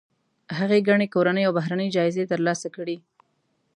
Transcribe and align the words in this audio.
هغې 0.57 0.85
ګڼې 0.87 1.07
کورنۍ 1.13 1.43
او 1.45 1.55
بهرنۍ 1.57 1.87
جایزې 1.95 2.23
ترلاسه 2.31 2.67
کړي. 2.75 2.97